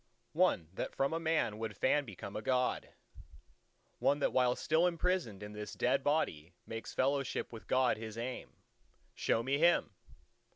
[0.33, 2.89] one that from a man would fain become a God;
[3.99, 8.49] one that while still imprisoned in this dead body makes fellowship with God his aim.
[9.13, 9.91] Show me him!